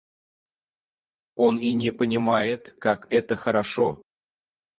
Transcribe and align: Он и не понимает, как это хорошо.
Он 1.35 1.59
и 1.59 1.73
не 1.75 1.91
понимает, 1.91 2.73
как 2.79 3.05
это 3.13 3.35
хорошо. 3.35 4.01